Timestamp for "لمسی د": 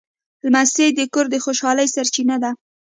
0.45-0.99